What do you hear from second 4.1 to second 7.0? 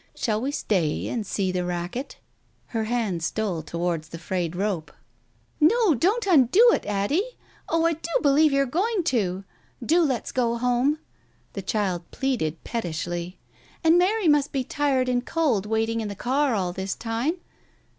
frayed rope.... "No, don't undo it,